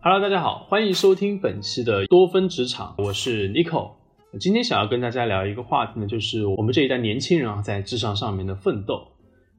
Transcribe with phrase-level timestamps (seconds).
[0.00, 3.90] Hello，大家好，欢迎收听本期的多分职场，我是 Nico。
[4.38, 9.08] 今天想要跟大家聊一个话题呢，就是我们这一代年轻人啊，在职场上面的奋斗。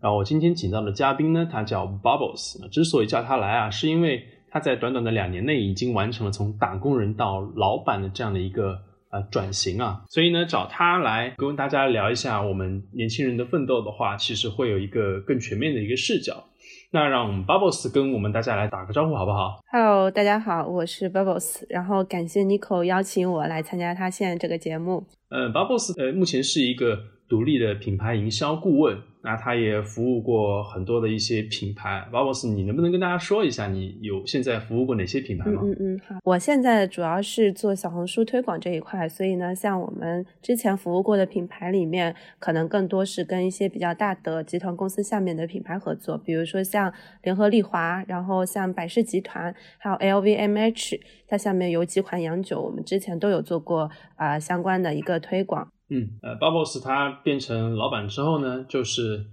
[0.01, 2.57] 然后我今天请到的嘉宾呢，他叫 Bubbles。
[2.69, 8.79] 之所以叫他来啊，是因为他在短短的两年内已经完成了从打工人到老板的这样的一个
[9.11, 10.05] 呃转型啊。
[10.07, 16.45] 所以呢，找他来跟大家聊一下我们年轻人的奋斗的话，其实会有一个更全面的一个视角。
[16.91, 25.05] 那让 Bubbles 跟我们大家来打个招呼好不好？Hello，大家好，我是 Bubbles，然后感谢 Nico 邀请我来参加他现在这个节目。
[25.29, 26.97] 呃，Bubbles 呃，目前是一个
[27.29, 28.97] 独立的品牌营销顾问。
[29.21, 35.61] 那他也服务过很多的一些品牌，Babos，你能不能跟大家说一下，你有现在服务过哪些品牌吗？
[35.61, 55.67] 嗯嗯，好，我现在主要是做小红书推广这一块，所以呢，像我们之前服务过的品牌里面，可能更多是跟一些比较大的集团公司下面的品牌合作，比如说像联合利华，然后像百事集团，还有 LVMH，它下面有几款洋酒，我们之前都有做过啊相关的一个推广。
[55.89, 59.25] 嗯，呃，Bubbles 他变成老板之后呢，就是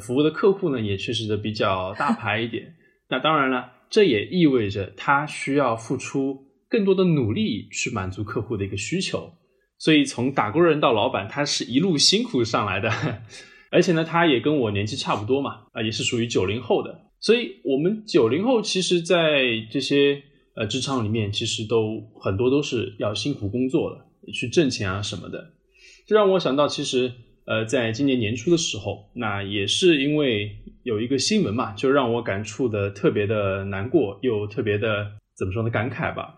[0.00, 2.74] 服务的客户呢也确实的比较大牌一点。
[3.08, 9.32] 那当然了，这也意味着他需要付出更多的努力去满足客户的一个需求。
[9.78, 12.90] 所以从打工人到老板，他是一路辛苦上来的。
[13.70, 17.06] 而且呢，他也跟我年纪差不多嘛，啊，也是属于九零后的。
[17.20, 20.22] 所以我们九零后其实，在这些
[20.54, 25.54] 呃职场里面，其实都很多都是要辛苦工作的，去挣钱啊什么的。
[26.08, 27.12] 这让我想到，其实，
[27.44, 35.68] 呃，在今年年初的时候，那也是因为有一个新闻嘛，就让我感触的特别的难过，又特别的怎么说呢？
[35.68, 36.34] 感慨吧。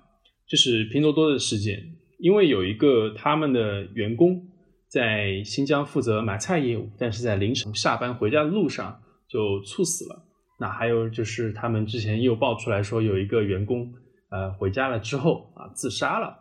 [0.48, 1.80] 就是拼多多的事件，
[2.18, 4.42] 因为有一个他们的员工
[4.88, 10.24] 在新疆负责买菜业务，但是在凌晨下班回家的路上就猝死了。
[10.58, 13.92] 那还有就是他们之前又爆出来说，有一个员工
[14.32, 16.40] 呃回家了之后啊自杀了。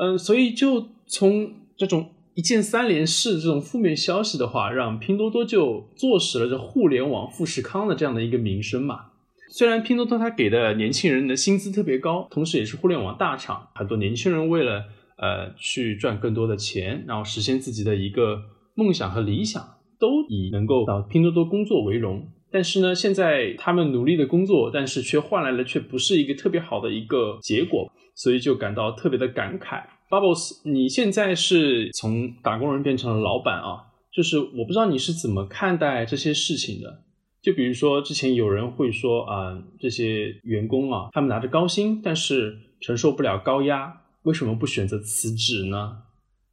[0.00, 2.16] 嗯，所以就从这种。
[2.34, 9.06] 一键三连式这种负面消息的话，让拼多多就坐实了这互联网富士康的这样的一个名声嘛。
[9.48, 14.84] 虽然拼多多它给的年轻人的薪资特别高，同时也是互联网大厂，很多年轻人为了
[15.18, 18.40] 呃去赚更多的钱，然后实现自己的一个
[18.74, 19.62] 梦想和理想，
[19.98, 22.28] 都以能够到拼多多工作为荣。
[22.52, 29.82] 但是呢，现在他们努力的工作，但是却换来了却不是一个特别好的一个结果，所以就感到特别的感慨。
[30.10, 37.04] Bubbles，你现在是从打工人变成了老板啊，就是我不知道你是怎么看待这些事情的。
[37.40, 45.98] 就比如说之前有人会说啊，这些员工啊，他们拿着高薪，但是承受不了高压，为什么不选择辞职呢？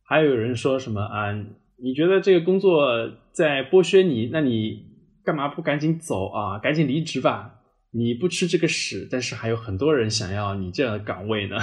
[0.04, 1.34] 还有人说什么啊，
[1.84, 4.86] 你觉得这个工作在剥削你，那你
[5.26, 6.60] 干嘛不赶紧走啊？
[6.60, 7.56] 赶紧离职吧，
[7.90, 11.58] 你不吃这个屎，但是还有很多人想要你这样的岗位呢。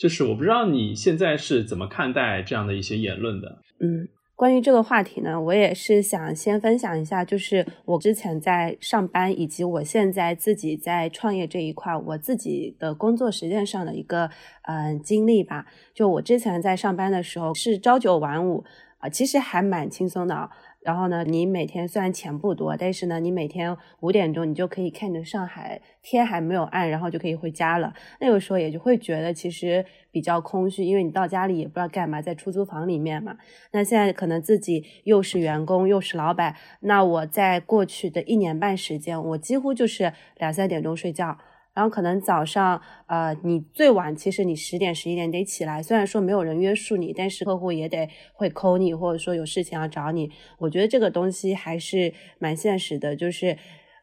[0.00, 3.58] 就是我不知道你现在是怎么看待这样的一些言论的。
[3.80, 14.30] 嗯，关于这个话题呢，我也是想先分享一下，就是我之前在上班以及我现在自己在创业这一块，我自己的工作实践上的一个
[14.62, 15.66] 嗯经历吧。
[15.92, 18.64] 就我之前在上班的时候是朝九晚五
[19.00, 20.48] 啊，其实还蛮轻松的。
[20.80, 27.92] 然后呢，你每天虽然钱不多，但是呢，你每天五点钟你就可以看着上海天还没有暗，然后就可以回家了。
[28.18, 33.36] 那个时候也就会觉得其实比较空虚，因为你到家里也不知道干嘛，在出租房里面嘛。
[33.72, 41.36] 那现在可能自己又是员工又是老板，那我在过去的一年半时间，我几乎就是两三点钟睡觉。
[41.72, 45.82] 然后可能早上，呃，你最晚其实你十点十一点得起来。
[45.82, 50.30] 虽然说没有人约束你，但是客户也得会扣你，或者说有事情要找你。
[50.58, 53.14] 我觉得这个东西还是蛮现实的。
[53.14, 53.56] 就是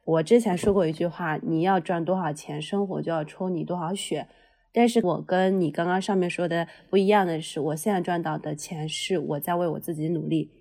[0.05, 4.27] 我之前说过一句话：你要赚多少钱，生活就要抽你多少血。
[4.71, 10.51] 但是我跟你刚刚上面说的不一样的是，我现在赚到的钱是我在为我自己努力。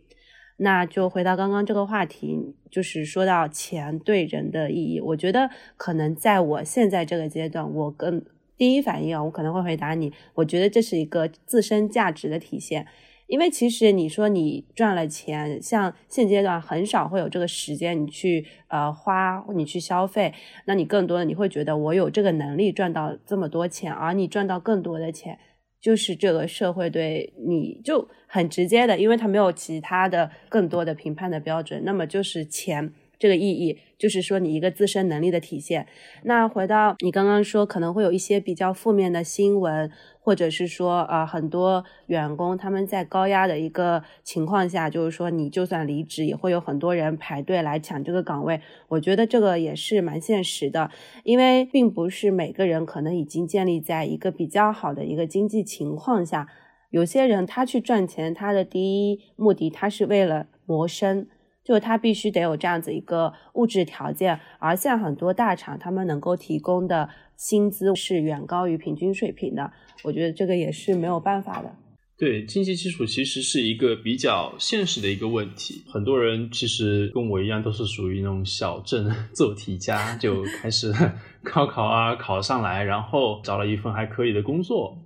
[0.59, 5.01] 那就回到刚刚这个话题，就是说到钱对人的意义。
[5.01, 8.25] 我觉得可能在我现在这个阶段，我更
[8.57, 12.87] 第一反应，我可能会回答你，我觉得这是一个自身价值的体现。
[13.27, 20.33] 因为其实你说你赚了钱，像现阶段很少会有这个时间你去呃花，你去消费，
[20.67, 25.39] 那你更多的你会觉得我有这个能力赚到这么多钱，而你赚到更多的钱。
[25.87, 35.87] 就是这个社会对你就很直接的，因为他没有其他的更多的评判的标准，那么就是钱这个意义，就是说你一个自身能力的体现。
[36.25, 39.91] 那回到你刚刚说，可能会有一些比较负面的新闻，
[40.21, 48.61] 或者是说，呃，很多员工他们在高压的一个情况下，就是说你就算离职，也会有很多人排队来抢这个岗位。
[48.89, 50.91] 我觉得这个也是蛮现实的，
[51.25, 56.49] 因为并不是每个人可能已经建立在一个比较好的一个经济情况下。
[56.91, 61.27] 有些人他去赚钱，他的第一目的他是为了谋生。
[61.67, 69.73] 就他必须得有这样子一个物质条件，而像很多大厂，他们能够提供的薪资是远高于平均水平的。
[70.05, 71.75] 我觉得这个也是没有办法的。
[72.19, 75.83] 对，经济基础其实是一个比较现实的一个问题。
[75.93, 80.91] 很多人其实跟我一样，都是属于那种小镇 做题家，就开始
[81.43, 84.97] 高考啊考上来，然后找了一份还可以的工作。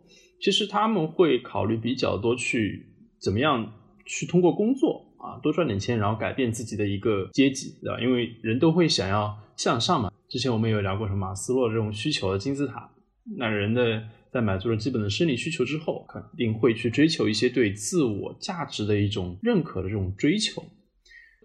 [0.41, 2.87] 其实他们会考虑比较多，去
[3.21, 3.73] 怎么样
[4.07, 5.07] 去通过工作。
[5.23, 8.01] 啊，多赚点钱，然后改变自己的一个阶级，对吧？
[8.01, 10.11] 因为人都会想要向上嘛。
[10.29, 12.91] 之前我们有聊过什么马斯洛这种需求的金字塔。
[13.37, 14.03] 那人的
[14.33, 20.65] 在满足了基本的生理需求之后，肯定会去追求一些对自我价值的一种认可的这种追求。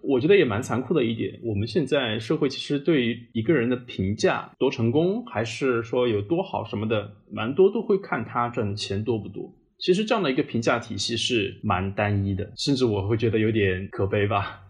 [0.02, 9.54] 我觉得也蛮残酷的一点，我们现在社会其实对于一个人的评价多成功，还是说有多好什么的，蛮多都会看他赚的钱多不多。
[9.86, 14.64] 其实这样的一个评价体系是蛮单一的，甚至我会觉得有点可悲吧。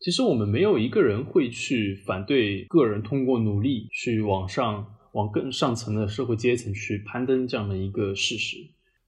[0.00, 8.56] 其实我们没有一个人会去反对个人通过努力去往上、往更上层的社会阶层去攀登这样的一个事实，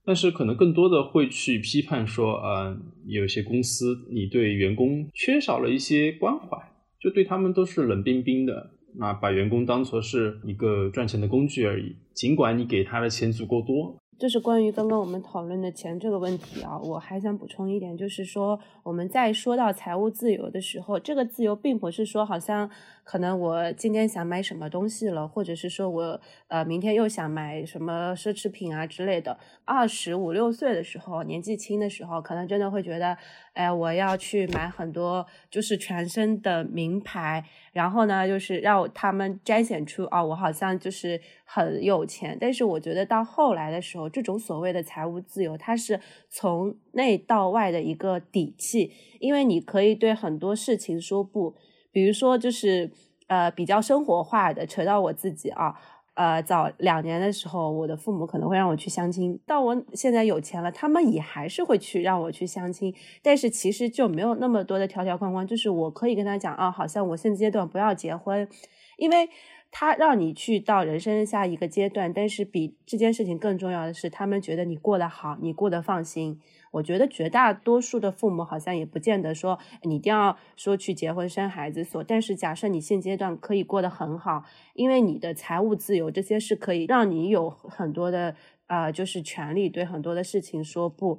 [0.05, 6.59] 但是可能更多的会去批判说，呃，有些公司你对员工缺少了一些关怀，
[7.01, 13.97] 就对他们都是冷冰冰的，那把员工当作是一个赚钱的工具而已，尽管你给他的钱足够多。
[14.19, 22.69] 就是关于刚刚我们讨论的钱这个问题啊，我还想补充一点，就是说我们在说到财务自由的时候，这个自由并不是说好像
[23.05, 29.39] 可能我今天想买什么东西了，或者是说我呃明天又想买什么奢侈品啊之类的。
[29.65, 33.17] 二十五六岁的时候，年纪轻的时候，可能真的会觉得，
[33.53, 42.37] 哎，我要去买很多就是全身的名牌，然后呢，就是让他们彰显出啊，我好像就是很有钱。
[42.41, 46.01] 但是我觉得到后来的时候，这种所谓的财务自由，它是
[46.31, 51.55] 从内到外的一个底气，因为你可以对很多事情说不，
[51.91, 52.91] 比如说就是
[53.27, 55.75] 呃比较生活化的，扯到我自己啊，
[56.15, 68.49] 呃早两年的时候，我的父母可能会让我去相亲，到我现在有钱了，他们也还是会去让我去相亲，但是其实就没有那么多的条条框框，就是我可以跟他讲啊，好像我现阶段不要结婚，
[68.97, 69.29] 因为。
[69.71, 76.41] 他让你去到人生下一个阶段，但是比这件事情更重要的是，他们觉得你过得好，你过得放心。
[76.71, 84.45] 我觉得绝大多数的父母好像也不见得说你一定要说去结婚生孩子所，但是假设你现阶段可以过得很好，
[84.75, 88.37] 因为你的财务自由，这些是可以让你有很多的
[88.67, 91.19] 呃，就是权利对很多的事情说不。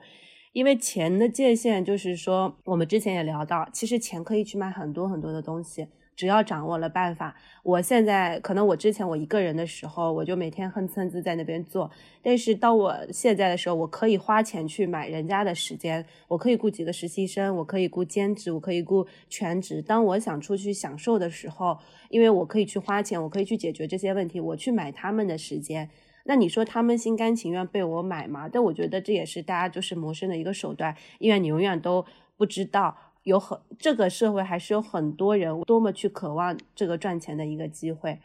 [0.52, 5.88] 因为钱的界限就是说，我们之前也聊到，其实钱可以去买很多很多的东西。
[6.20, 7.34] 只要掌握了办法，
[7.64, 11.90] 我现在可能我之前我一个人的时候，我就每天哼哧子在那边做。
[12.22, 19.82] 但是到我现在的时候，我可以花钱去买人家的时间，我可以雇几个实习生，我可以雇兼职，我可以雇全职。
[19.82, 21.80] 当我想出去享受的时候，
[22.10, 25.90] 因为我可以去花钱，我可以去解决这些问题，我去买他们的时间。
[26.26, 28.50] 那你说他们心甘情愿被我买吗？
[28.52, 32.06] 但我觉得这也是大家就是谋生的一个手段，因为你永远都
[32.36, 32.94] 不知道。
[33.30, 38.20] 有很这个社会还是有很多人多么去渴望这个赚钱的一个机会，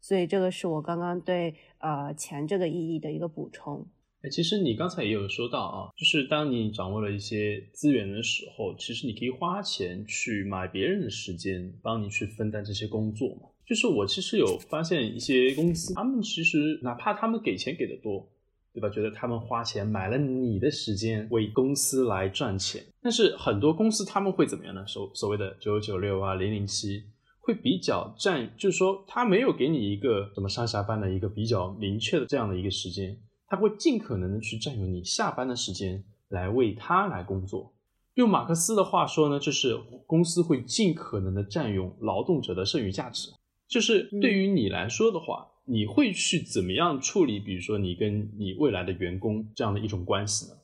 [0.00, 3.86] 所以这个是我刚刚对呃钱这个意义的一个补充。
[4.22, 13.48] 哎，其实你刚才也有说到啊，就是当你掌握了一些资源的时候，其实你可以花钱去买别人的时间，帮你去分担这些工作嘛。
[13.64, 18.28] 就是我其实有发现一些公司，他们其实哪怕他们给钱给的多。
[18.72, 18.88] 对吧？
[18.88, 22.84] 觉得他们花钱买了你的时间，为公司来赚钱。
[23.02, 24.86] 但是很多公司他们会怎么样呢？
[24.86, 27.02] 所所谓的九九六啊、零零七，
[27.40, 37.74] 会比较占，就是说他没有给你一个什么上下班的一个比较明确的这样的一个时间，他会尽可能的去占用你下班的时间来为他来工作。
[38.14, 43.30] 用马克思的话说呢，就是公司会尽可能的占用劳动者的剩余价值。
[43.68, 45.48] 就是对于你来说的话。
[45.70, 47.38] 你会去怎么样处理？
[47.38, 50.58] 比如说，你跟你未来的员工这样的一种关系呢？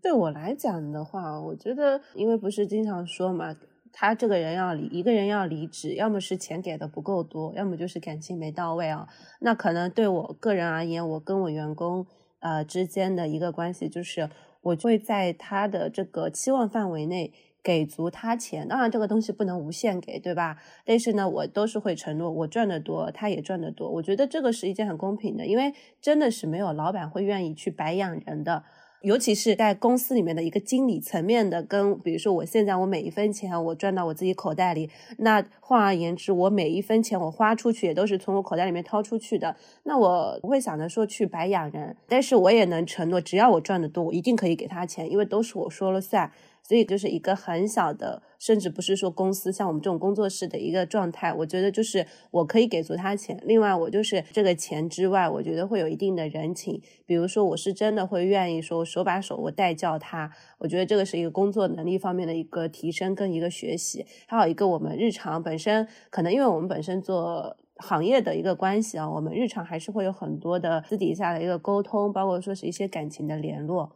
[0.00, 3.54] 对我来讲的话，我觉得，因为不是经常说嘛，
[3.92, 9.06] 他这个人要离一个人要离职，要么是钱给的不够多，要么就是感情没到位啊。
[9.40, 12.06] 那可能对我个人而言，我跟我员工
[12.40, 14.30] 呃之间的一个关系，就是
[14.62, 17.34] 我会在他的这个期望范围内。
[17.68, 18.66] 给足他钱。
[18.66, 20.56] 当然，这个东西不能无限给，对吧？
[20.86, 23.90] 但是呢，我都是会承诺，我赚的多，他也赚的多。
[23.90, 28.64] 我觉得这个是一件很公平的，因为真的是没有老板会愿意去白养人的。
[29.02, 46.32] 尤其是在公司里面的一个经理层面的，跟比如说我现在我每一分钱我赚到我自己口袋里，那换而言之，我每一分钱我花出去也都是从我口袋里面掏出去的，那我不会想着说去白养人，但是我也能承诺，只要我赚的多，我一定可以给他钱，因为都是我说了算。
[46.68, 51.32] 所以就是一个很小的，甚至不是说公司像我们这种工作室的一个状态。
[51.32, 56.82] 我觉得就是我可以给足他钱，另外我就是这个钱之外，我觉得会有一定的人情。
[57.06, 64.04] 比如说我是真的会愿意说手把手我带教他，我觉得这个是一个工作能力方面的一个提升跟一个学习。
[64.26, 73.94] 还有一个我们日常本身可能因为我们本身做行业的一个关系啊，我们日常还是会有很多的私底下的一个沟通，包括说是一些感情的联络。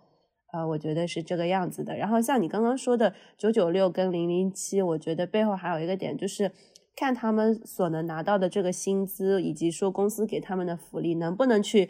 [0.53, 1.97] 呃，我觉得是这个样子的。
[1.97, 6.53] 然后像你刚刚说的九九六跟零零七，我觉得背后还有一个点，就是
[6.95, 11.89] 看他们所能拿到的这个薪资，以及说公司给他们的福利，能不能去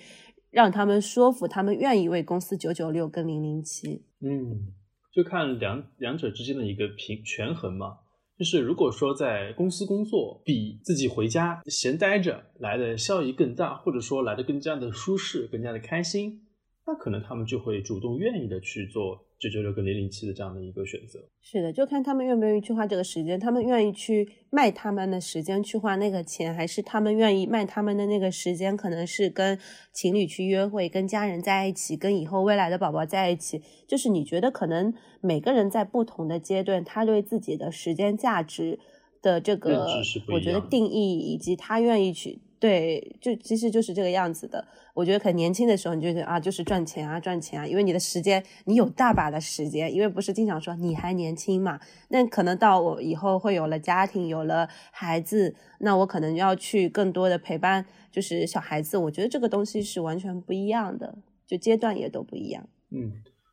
[0.50, 4.04] 让他们说服他们愿意为公司九九六跟零零七。
[4.21, 4.73] 嗯，
[5.12, 7.99] 就看两两者之间的一个平权衡嘛。
[8.38, 16.40] 就是如果说在公司工作比自己回家闲待着来的效益更大，或者说来的更加的舒适、更加的开心。
[16.85, 21.21] 那可能他们就会主动愿意的去做九九六跟零零七的这样的一个选择。
[21.41, 29.57] 是的，就看他们愿不愿意去花这个时间，他们愿意去卖他们的时间去花那个钱，还是他们愿意卖他们的那个时间，可能是跟
[29.93, 33.62] 情侣去约会，跟家人在一起，跟以后未来的宝宝在一起。
[33.87, 38.81] 就是你觉得可能每个人在不同的阶段，他对自己的时间价值
[39.23, 39.87] 的这个，
[40.33, 42.41] 我觉得定义以及他愿意去。
[42.62, 44.64] 对，就其实就是这个样子的。
[44.95, 51.81] 我觉得可能年轻的时候，你就觉得啊，就是赚钱啊，赚钱啊，因为你的时间，你有大把的时间，因为不是经常说你还年轻嘛。
[52.11, 58.97] 那可能到我以后会有了家庭，有了孩子，那我可能要去更多的陪伴，就是小孩子。
[58.97, 62.69] 我觉得这个东西是完全不一样的，就阶段也都不一样。
[62.92, 63.11] 嗯，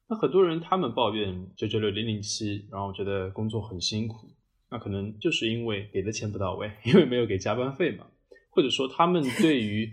[0.07, 4.27] 那很多人他们抱怨九九六零零七，然后觉得工作很辛苦，
[4.69, 8.05] 那可能就是因为给的钱不到位，因为没有给加班费嘛。
[8.49, 9.91] 或者说，他们对于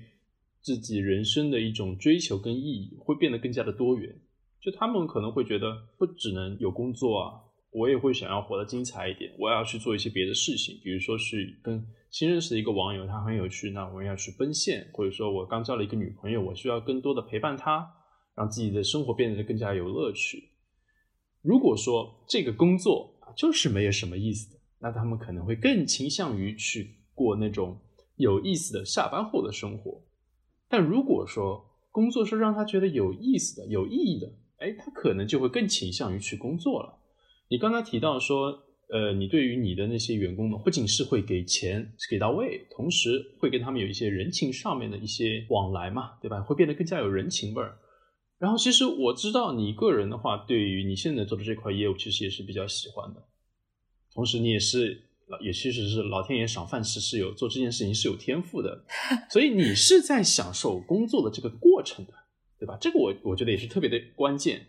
[0.61, 4.19] 自己人生的一种追求跟意义会变得更加的多元。
[4.61, 7.31] 就他们可能会觉得，不只能有工作啊，
[7.71, 9.33] 我也会想要活得精彩一点。
[9.39, 17.89] 我也要去做一些别的事情，比如说是跟新认识的一个网友，他很有趣，那我们要去奔现；或者说我刚交了一个女朋友，我需要更多的陪伴她，
[18.35, 20.51] 让自己的生活变得更加有乐趣。
[21.43, 27.81] 如果说这个工作就是没有什么意思的，那他们可能会更倾向于去过那种。
[28.16, 30.02] 有意思的下班后的生活，
[30.68, 36.99] 但如果说工作是让他觉得有意思的、有意义的，哎，他可能就会更倾向于去工作了。
[37.49, 46.40] 你刚才提到说，呃，你对于你的那些员工呢，不仅是会给钱给到位，同时会跟他们有一些人情上面的一些往来嘛，对吧？
[46.40, 47.78] 会变得更加有人情味儿。
[48.38, 53.23] 然后，其实我知道你个人的话，对于你现在做的这块业务，其实也是比较喜欢的，
[54.14, 55.02] 同时你也是。
[55.40, 58.85] 也其实是老天爷赏饭吃，是有做这件事情是有天赋的，
[59.30, 62.12] 所以你是在享受工作的这个过程的，
[62.59, 62.76] 对吧？
[62.80, 64.66] 这个我我觉得也是特别的关键，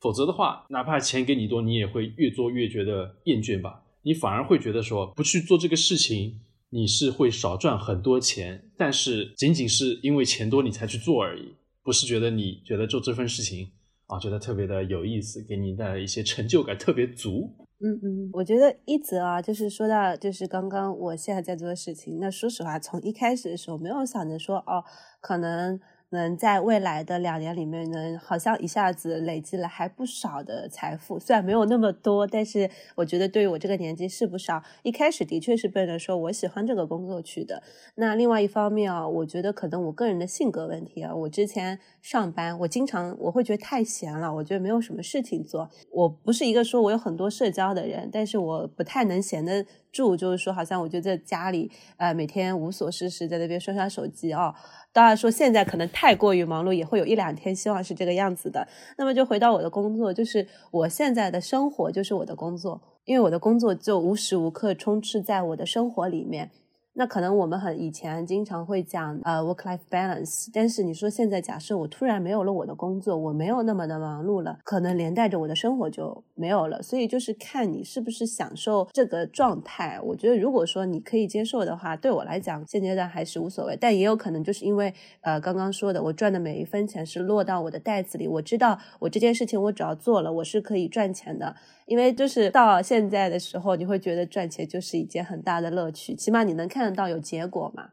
[0.00, 3.84] 否则的话，哪怕钱给你多，你也会越做越觉得厌倦吧？
[4.02, 6.40] 你反而会觉得说不去做这个事情，
[6.70, 13.70] 你是会少赚很多钱，但是仅仅是因为钱多你才去做而已，不是觉得你觉得做这份事情
[14.06, 17.54] 啊觉得特别的有意思，给你带来一些成就感特别足。
[17.82, 24.84] 嗯嗯，我觉得一直啊，就是说到就是刚刚我现在在做的事情，那说实话，从一开始的时候没有想着说哦，
[25.20, 25.80] 可能。
[26.10, 34.62] 能在未来的两年里面，能好像一下子累积了还不少的财富，虽然没有那么多，但是我觉得对于我这个年纪是不少。
[34.82, 37.62] 一开始的确是奔着说我喜欢这个工作去的。
[37.94, 45.70] 那另外一方面啊，我觉得可能我个人的性格问题啊，我之前上班，我经常我会觉得太闲了，我觉得没有什么事情做。
[45.92, 54.54] 我不是一个说我有很多社交的人，但是我不太能闲得住，就是说好像我就在家里，呃，每天无所事事，在那边刷刷手机啊。
[54.92, 58.66] 当然说现在可能太过于忙碌，也会有一两天希望是这个样子的。
[58.98, 66.50] 那么就回到我的工作，就是我现在的生活就是我的工作，因为我的工作就无时无刻充斥在我的生活里面。
[66.92, 76.82] 那可能我们很以前经常会讲呃 work life balance，但是你说现在假设我突然没有了我的工作，我没有那么的忙碌了，可能连带着我的生活就没有了。
[76.82, 80.00] 所以就是看你是不是享受这个状态。
[80.02, 83.76] 我觉得如果说你可以接受的话，对我来讲现阶段还是无所谓。
[83.80, 91.54] 但也有可能就是因为呃刚刚说的，我赚的每一分钱是落到我的袋子里，我知道我这件事情我只要做了，我是可以赚钱的。
[91.90, 97.88] 因为就是到现在的时候，你会觉得赚钱就是一件很大的乐趣，起码你能看得到有结果嘛。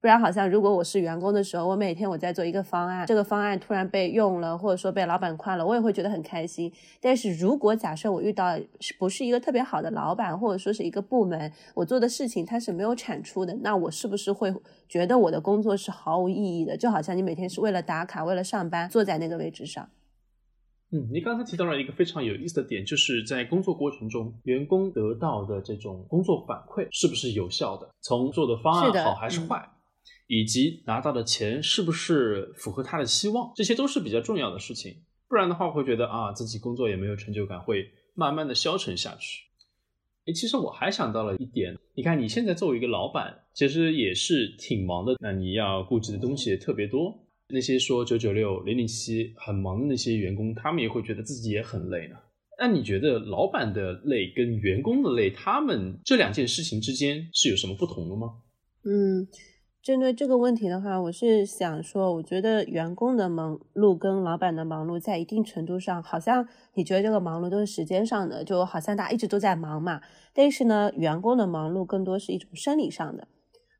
[0.00, 6.72] 不然好像如果我是员工的时候，我每天我在做一个方案，这个方案突然被用了，或者说被老板夸了，我也会觉得很开心。
[7.00, 14.52] 但是如果假设我遇到是不是一个特别好的老板，或者说是一个部门，我做的事情它是没有产出的，那我是不是会
[14.88, 16.76] 觉得我的工作是毫无意义的？
[16.76, 19.88] 就好像你每天是为了打卡，为了上班，坐在那个位置上。
[20.92, 27.90] 嗯，你刚才提到了一个非常有意思的点，就是在工作过程中，员工得到的这种工作反馈是不是有效的？
[28.00, 29.68] 从做的方案好还是坏？
[30.28, 34.96] 以及拿到的钱是不是符合他的期望，这些都是比较重要的事情。
[35.28, 39.44] 不然的话，会觉得啊，自己工作也没有成就感，会慢慢的消沉下去。
[40.26, 45.16] 诶，其实我还想到了一点，你看你现在作为一个老板，其实也是挺忙的。
[45.20, 47.25] 那你要顾及的东西也特别多。
[47.48, 52.16] 那些说九九六、零零七很忙的那些员工，他们也会觉得自己也很累呢。
[52.58, 58.38] 那你觉得老板的累跟员工的累，他们这两件事情之间是有什么不同的吗？
[58.84, 59.28] 嗯。
[59.82, 70.00] 针对这个问题的话，我是想说，我觉得员工的忙碌跟老板的忙碌，在一定程度上，好像你觉得这个忙碌都是时间上的，就好像大家一直都在忙嘛。
[70.34, 73.28] 但是呢，员工的忙碌更多是一种生理上的，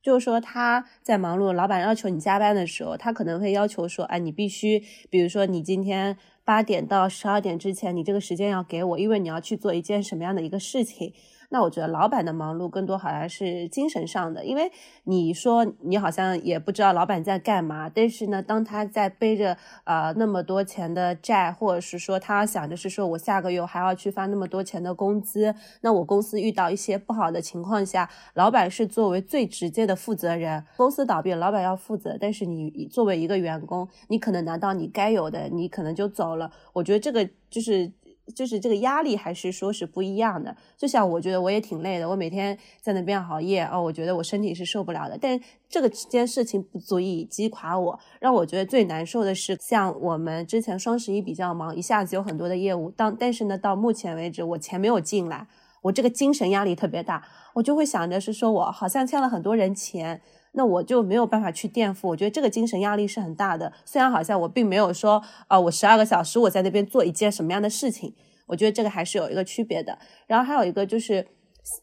[0.06, 11.12] 就是说他在忙碌，老板要求你加班的时候，他可能会要求说，哎，你必须，比如说你今天八点到十二点之前，你这个时间要给我，因为你要去做一件什么样的一个事情。
[11.48, 14.70] 那我觉得老板的忙碌更多好像是精神上的，因为
[15.04, 36.50] 你说你好像也不知道老板在干嘛，但是呢，当他在背着呃那么多钱的债，或者是说他想着是说我下个月还要去发那么多钱的工资，那我公司遇到一些不好的情况下，老板是作为最直接的负责人，公司倒闭，老板要负责，但是你作为一个员工，你可能拿到你该有的，你可能就走了。
[36.72, 37.92] 我觉得这个就是。
[38.34, 45.16] 就是这个压力还是说是不一样的，就像我觉得我也挺累的，我每天在那边熬夜哦，我觉得我身体是受不了的。
[45.20, 55.46] 但这个件事情不足以击垮我，让我觉得最难受的是，像我们之前双十一比较忙，一下子有很多的业务，当但是呢，到目前为止我钱没有进来，
[55.82, 57.22] 我这个精神压力特别大，
[57.54, 60.20] 我就会想着是说我好像欠了很多人钱。
[60.58, 63.70] 那我就没有办法去垫付，我觉得这个精神压力是很大的。
[63.84, 68.14] 虽然好像我并没有说，啊，我十二个小时我在那边做一件什么样的事情，
[68.46, 69.98] 我觉得这个还是有一个区别的。
[70.26, 71.26] 然后还有一个就是，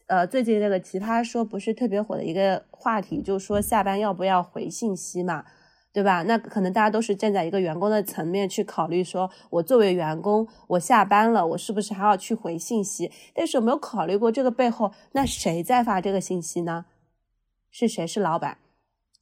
[0.08, 5.44] 呃，最近那个奇葩说不是特别火的一个话题，就是说下班要不要回信息嘛，
[5.92, 6.24] 对吧？
[6.24, 13.12] 那可能大家都是站在一个员工的层面去考虑，说我作为员工，我下班了，我是不是还要去回信息？
[13.32, 16.86] 但是有没有考虑过这个背后，那谁在发这个信息呢？
[17.70, 18.06] 是谁？
[18.06, 18.58] 是老板？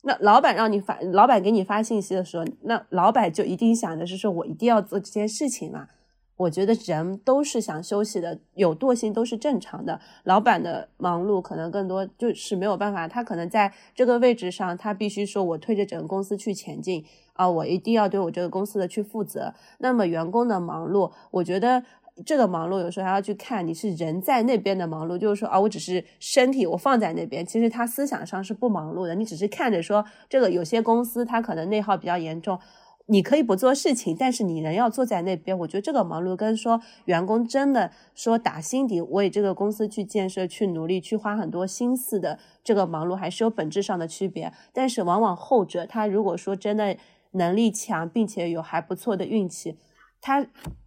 [0.02, 5.88] 那老板让你发，老板给你发信息的时候，那老板就一定想的是说，我一定要做这件事情嘛。
[6.36, 10.00] 我觉得人都是想休息的，有惰性都是正常的。
[10.24, 19.54] 老板的忙碌可能更多就是没有办法，他可能在这个位置上，他必须说我推着整个公司去前进啊，我一定要对我这个公司的去负责。
[19.78, 21.84] 那么员工的忙碌，我觉得。
[22.27, 29.14] 这个忙碌有时候还要去看你是人在那边的忙碌，就是说啊，我只是身体我放在那边，其实他思想上是不忙碌的。
[29.14, 32.59] 你只是看着说这个有些公司他可能内耗比较严重，
[33.07, 35.59] 你可以不做事情，但是你人要坐在那边。
[35.61, 44.53] 我觉得这个忙碌跟说员工真的说打心底为这个公司去建设、去努力、去花很多心思的这个忙碌还是有本质上的区别。
[44.75, 46.94] 但是往往后者他如果说真的
[47.31, 49.79] 能力强，并且有还不错的运气，
[50.20, 50.46] 他。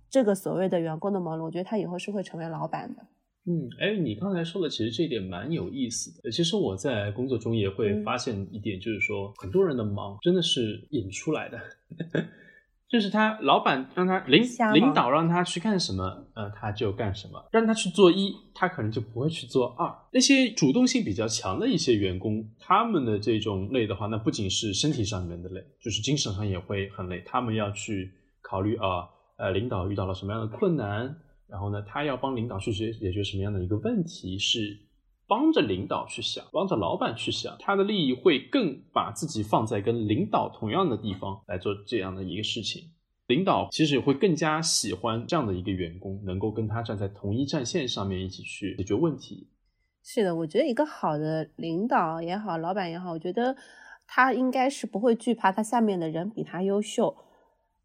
[0.10, 3.06] 这个所谓的员工的忙碌，我觉得他以后是会成为老板的。
[3.48, 6.32] 嗯，哎，你刚才说的其实这一点蛮有意思的。
[6.32, 11.60] 其实我在工作中也会发现一点，就是说很多人的忙真的是演出来的，
[12.90, 14.42] 就是他老板让他领
[14.74, 19.94] 领导让他去干什么，呃，他就干什么；让他去做一，他可能就不会去做二。
[20.12, 27.22] 那些主动性比较强的一些员工，他们的这种累的话，那不仅是身体上面的累，就是精神上也会很累。
[27.24, 28.86] 他们要去考虑啊。
[28.88, 31.16] 呃，呃领导遇到了什么样的困难，
[31.48, 34.80] 然后呢，他要帮领导去解解决什么样的一个问题，是
[35.28, 42.92] 帮着领导去想，帮着老板去想，他的利益会更把自己放在跟领导同样的地方来做这样的一个事情。
[43.28, 49.50] 领导其实也会更加喜欢这样的一个员工，能够跟他站在同一战线上面一起去解决问题。
[50.04, 53.56] 是的，我觉得一个好的领导也好，老板也好，我觉得
[54.06, 57.18] 他应该是不会惧怕他下面的人比他优秀。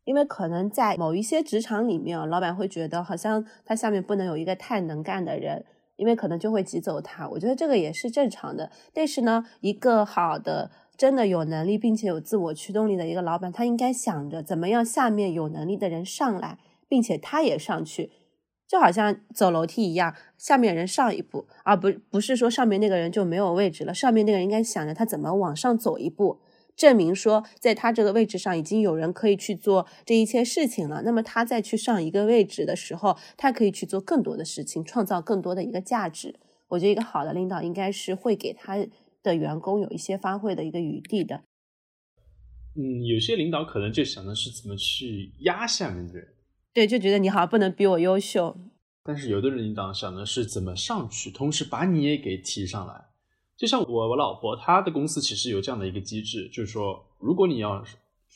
[0.04, 5.64] 因为可能在某一些职场里面，老板会觉得好像他下面不能有一个太能干的人，
[5.96, 7.28] 因为可能就会挤走他。
[7.28, 8.70] 我觉得这个也是正常的。
[8.92, 16.58] 但是呢，一个好的、真的有能力并且有自我驱动力的一个老板，他应该想着怎么样下面有能力的人上来，
[16.88, 18.10] 并且他也上去。
[18.66, 23.92] 就好像走楼梯一样，下面人上一步，而不不是说上面那个人就没有位置了。
[23.92, 26.38] 上面那个人应该想着他怎么往上走一步，
[26.80, 31.02] 证明说在他这个位置上已经有人可以去做这一切事情了。
[31.02, 36.36] 那么他再去上一个位置的时候，他可以去做更多的事情，创造更多的一个价值。
[36.68, 38.78] 我觉得一个好的领导应该是会给他
[39.22, 41.42] 的员工有一些发挥的一个余地的。
[42.76, 46.28] 嗯，有些领导可能就想的是怎么去压下面的人。
[46.72, 48.56] 对，就觉得你好像不能比我优秀。
[49.04, 53.09] 但是有的人领导想的是怎么上去，同时把你也给提上来。
[53.60, 57.84] 就像我我老婆她的公司其实有这样的一个机制，就是说如果你要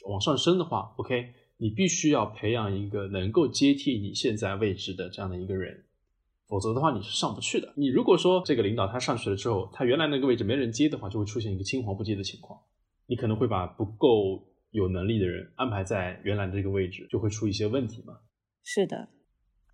[0.05, 5.85] 往上升的话，OK，你必须要培养一个能够接替你现在位置的这样的一个人，
[6.47, 7.73] 否则的话你是上不去的。
[7.75, 12.61] 你如果说这个领导他上去了之后，他原来那个位置没人接的话，就会出现一个青黄不接的情况，
[13.07, 14.47] 你可能会把不够。
[14.75, 18.19] 有能力的人安排在原来的这个位置，就会出一些问题嘛？
[18.65, 19.09] 是的，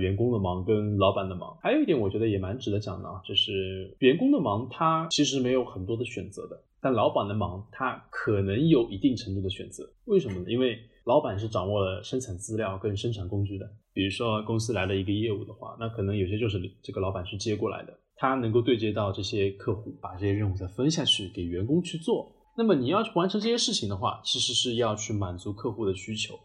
[0.00, 9.88] 员工的忙跟老板的忙，还有一点我觉得也蛮值得讲的啊，就是员工的忙他其实没有很多的选择的，但老板的忙他可能有一定程度的选择。
[10.06, 10.50] 为什么呢？
[10.50, 13.70] 因为老板是掌握了生产资料跟生产工具的。
[13.92, 22.32] 比如说公司来了一个业务的话，那可能有些就是这个老板去接过来的，他能够对接到这些客户，把这些任务再分下去给员工去做。
[22.56, 26.38] 那么你要去完成这些事情的话，其实是要去满足客户的需求。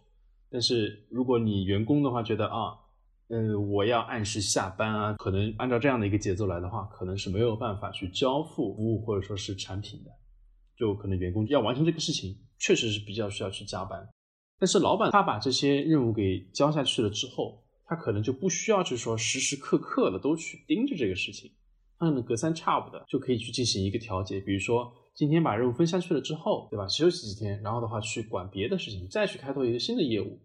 [0.49, 2.73] 但是如果你员工的话觉得啊，
[3.29, 10.11] 嗯，我要按时下班啊，可能按照这样的一个节奏来的话，可能是没有办法去交付服务或者说是产品的。
[10.77, 14.07] 就可能员工要完成这个事情，确实是比较需要去加班。
[14.59, 21.51] 但是老板他把这些任务给交下去了之后，他可能就不需要去说时时刻刻的都去盯着这个事情，
[21.97, 24.91] 他可能隔三差五的就可以去进行一个调节，比如说。
[25.15, 26.85] 今天把任务分下去了之后，对吧？
[26.89, 30.37] 休息几天，然后的话去管别的事情，再去开拓一个新的业务，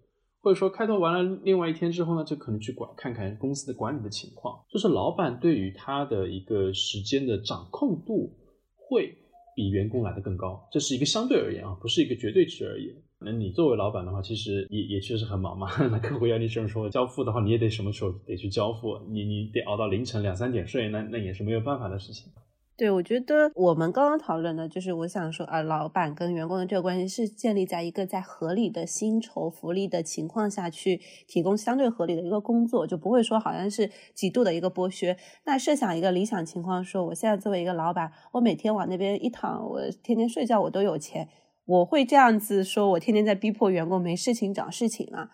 [0.43, 4.65] 或者说开拓完了另外一天之后呢，就可能去管看看公司的管理的情况。
[4.71, 8.37] 就是老板对于他的一个时间的掌控度
[8.77, 9.15] 会
[9.55, 12.95] 比员工来的更高，这是一个相对而言啊，不是一个绝对值而言。
[13.23, 15.69] 那你作为老板的话，其实也也确实很忙嘛。
[15.93, 22.33] 那客户要你这么说交付的话，你也得什么时候得去交付，你你得熬到凌晨两三点睡，那那也是没有办法的事情。
[22.81, 35.15] 对，我觉得我们刚刚讨论的，就是我想说啊，老板跟员工的这个关系是建立在一个在合理的薪酬福利的情况下去提供相对合理的一个工作，就不会说好像是极度的一个剥削。
[35.45, 41.29] 那设想一个理想情况，说我现在作为一个老板，我每天往那边一躺，我天天睡觉，我都有钱，
[41.67, 45.29] 我会这样子说，我天天在逼迫员工没事情找事情吗？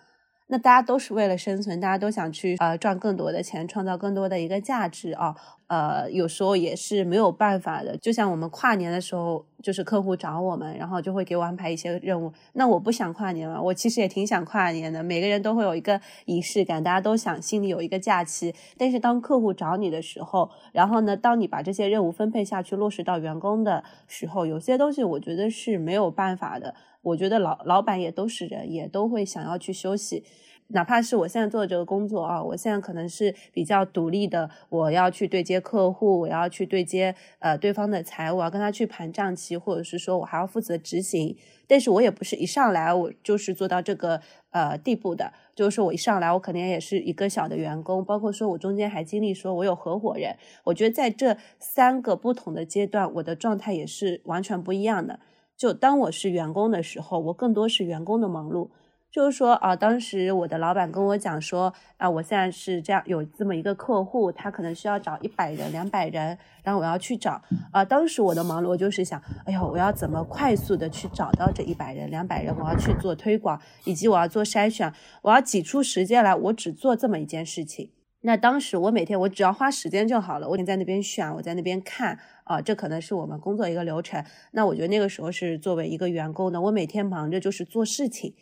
[0.48, 5.34] 那大家都是为了生存，大家都想去呃赚更多的钱，创造更多的一个价值啊。
[5.68, 7.96] 呃，有时候也是没有办法的。
[7.96, 12.32] 就像我们跨年的时候，就是客户找我们，然后就会给我安排一些任务。
[12.52, 15.02] 那我不想跨年了，我其实也挺想跨年的。
[15.02, 18.54] 每个人都会有一个仪式感，大家都想心里有一个假期。
[18.78, 26.76] 但是当客户找你的时候，然后呢，当你把这些任务分配下去，落实到员工的时候，有些东西我觉得是没有办法的。
[27.06, 30.24] 我觉得老老板也都是人，也都会想要去休息。
[30.70, 41.36] 哪怕是我现在做的这个工作啊，我现在可能是比较独立的，我要去对接客户，我要去对接呃对方的财务，我要跟他去盘账期，或者是说我还要负责执行。
[41.68, 50.34] 但是我也不是一上来我就是做到这个呃地步的，就是说我一上来我肯定也是一个小的员工，包括说我中间还经历说我有合伙人。
[50.64, 55.20] 我觉得在这三个不同的阶段，我的状态也是完全不一样的。
[55.56, 58.68] 就当我是员工的时候，我更多是员工的忙碌。
[59.08, 67.40] 就是说啊，当时我的老板跟我讲说啊，我现在是这样有这么一个客户，他可能需要找一百人、两百人，然后我要去找
[67.72, 67.82] 啊。
[67.82, 72.54] 当时我的忙碌就是想，哎呀，我要怎么快速的去找到这一百人、两百人？
[72.58, 74.92] 我要去做推广，以及我要做筛选，
[75.22, 77.92] 我要挤出时间来，我只做这么一件事情。
[78.26, 84.24] 那当时我每天我只要花时间就好了，我在那边选，我在那边看啊，这可能是我们工作一个流程。
[84.50, 88.34] 那我觉得那个时候是作为一个员工呢，我每天忙着就是做事情。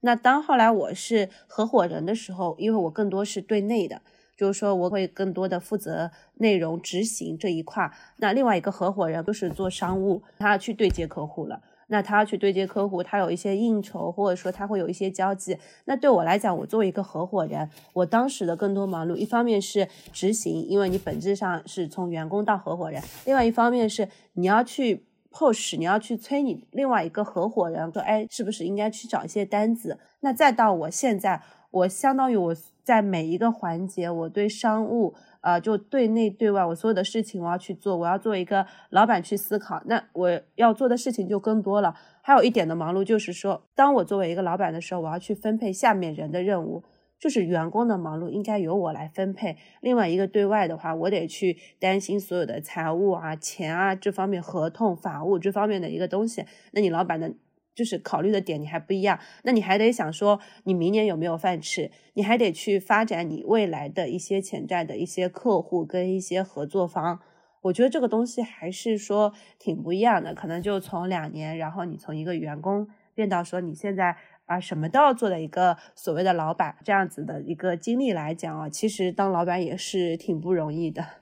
[0.00, 4.02] 那当后来我是合伙人的时候，因为我更多是对内的，
[4.36, 7.90] 就是说我会更多的负责内容执行这一块。
[8.18, 11.62] 那另外一个合伙人就是做商务，他要去对接客户了。
[11.90, 15.58] 那他要去对接客户，他有一些应酬，或者说他会有一些交际。
[15.84, 25.04] 那对我来讲，我作为一个合伙人，我当时的更多忙碌，一方面是执行，因为你本质上是从员工到合伙人；另外一方面是你要去。
[25.32, 29.96] push，你要去催你另外一个合伙人说，哎，是不是应该去找一些单子？
[30.22, 39.82] 那再到我现在，我相当于我在每一个环节，我对商务，呃，就对内对外，我所有的事情我要去做，我要做一个老板去思考。
[39.86, 41.94] 那我要做的事情就更多了。
[42.22, 46.84] 还有一点的忙碌就是说，当我作为一个老板的时候，我要去分配下面人的任务。
[47.18, 49.58] 就是员工的忙碌应该由我来分配。
[49.82, 56.46] 另外一个对外的话，我得去担心所有的财务啊、钱啊这方面、合同、法务这方面的一个东西。
[56.72, 57.30] 那你老板的，
[57.74, 67.20] 就是考虑的点你还不一样，那你还得想说你明年有没有饭吃，你还得去发展你未来的一些潜在的一些客户跟一些合作方。
[67.62, 74.16] 我觉得这个东西还是说挺不一样的，可能就从两年，然后你从一个员工变到说你现在。
[74.50, 81.19] 啊，什么都要做的一个所谓的老板，这样子的一个经历来讲啊，其实当老板也是挺不容易的。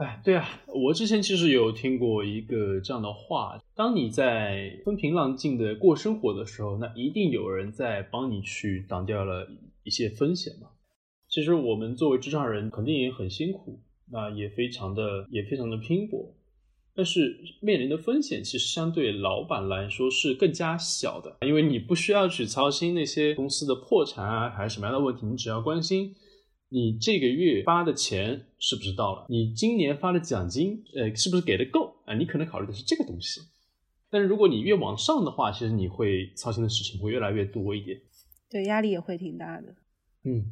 [0.00, 9.46] 哎，对啊，我之前其实有听过一个这样的话：，当你在风平浪静的过生活的时候，那一定有人在帮你去挡掉了
[9.82, 10.68] 一些风险嘛。
[11.28, 13.78] 其实我们作为职场人，肯定也很辛苦，
[14.10, 16.34] 那也非常的也非常的拼搏。
[16.94, 26.14] 但是面临的风险其实相对老板来说是更加小的，因为你不需要去操心那些公司的破产啊，还是什么样的问题，你只要关心
[26.70, 32.14] 你这个月发的钱是不是到了，你今年发的奖金，呃，是不是给的够啊？
[32.14, 33.40] 你可能考虑的是这个东西。
[34.08, 38.00] 但是如果你越往上的话，其实你会操心的事情会越来越多一点，
[38.48, 39.74] 对，压力也会挺大的。
[40.24, 40.44] 嗯，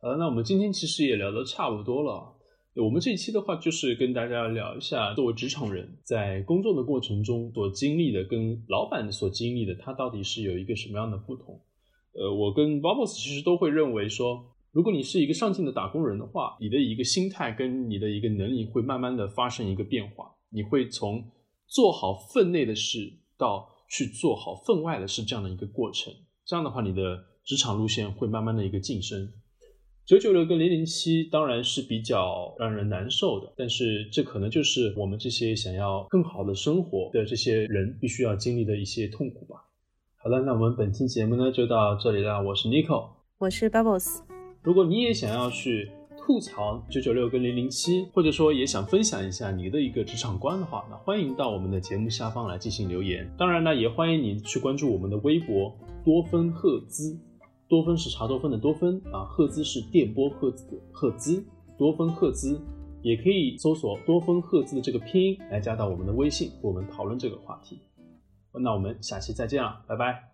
[0.00, 2.36] 好，那我们今天其实也聊得差不多了。
[2.74, 11.60] 我们这一期的话，就是跟大家聊一下，作为职场人在工作的过程中所经历的，跟老板所经历的，他到底是有一个什么样的不同？
[12.12, 21.24] 呃，我跟 Bubbles 其实都会认为说，如果你是一个上进的打工人的话，你的一个心态跟你的一个能力会慢慢的发生一个变化，你会从
[21.66, 29.32] 做好分内的事到去做好分外的事这样的一个过程，这样的话，你的职场路线会慢慢的一个晋升。
[30.06, 39.64] 九九六跟零零七当然是比较让人难受的，但是这可能就是我们这些想要更好的生活的这些人必须要经历的一些痛苦吧。
[40.16, 42.40] 好了，那我们本期节目呢就到这里了。
[42.40, 44.29] 我是 Nico，我是 Bubbles。
[44.62, 53.26] 如果你也想要去吐槽九九六跟零零七，或者说也想分享一下你的一个职场观的话，那欢迎到我们的节目下方来进行留言。
[53.38, 57.18] 当然呢，也欢迎你去关注我们的微博多芬赫兹。
[57.68, 61.42] 多芬是茶多芬的多芬啊，赫兹是电波赫兹赫兹，
[61.78, 62.60] 多芬赫兹
[63.00, 67.78] 也可以搜索多芬赫兹的这个拼音来加到我们的微信，和我们讨论这个话题。
[68.52, 70.29] 那我们下期再见了，拜拜。